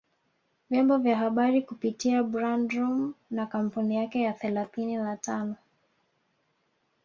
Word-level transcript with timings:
vyombo 0.69 0.97
vya 0.97 1.17
habari 1.17 1.61
kupitia 1.61 2.23
Bradroom 2.23 3.13
na 3.31 3.45
kampuni 3.45 3.95
yake 3.95 4.21
ya 4.21 4.33
thelathini 4.33 4.97
na 4.97 5.17
tano 5.17 5.55